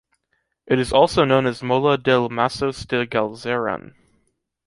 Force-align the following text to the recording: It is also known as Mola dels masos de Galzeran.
It 0.65 0.79
is 0.79 0.91
also 0.91 1.25
known 1.25 1.45
as 1.45 1.61
Mola 1.61 1.95
dels 1.95 2.31
masos 2.31 2.87
de 2.87 3.05
Galzeran. 3.05 3.93